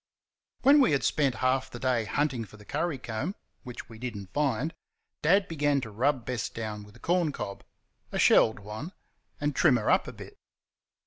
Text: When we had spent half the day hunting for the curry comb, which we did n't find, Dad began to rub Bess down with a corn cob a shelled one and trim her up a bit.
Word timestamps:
When 0.63 0.81
we 0.81 0.93
had 0.93 1.03
spent 1.03 1.35
half 1.45 1.69
the 1.69 1.77
day 1.77 2.05
hunting 2.05 2.43
for 2.43 2.57
the 2.57 2.65
curry 2.65 2.97
comb, 2.97 3.35
which 3.61 3.87
we 3.87 3.99
did 3.99 4.17
n't 4.17 4.33
find, 4.33 4.73
Dad 5.21 5.47
began 5.47 5.79
to 5.81 5.91
rub 5.91 6.25
Bess 6.25 6.49
down 6.49 6.83
with 6.83 6.95
a 6.95 6.99
corn 6.99 7.31
cob 7.31 7.63
a 8.11 8.17
shelled 8.17 8.57
one 8.61 8.93
and 9.39 9.55
trim 9.55 9.77
her 9.77 9.91
up 9.91 10.07
a 10.07 10.11
bit. 10.13 10.39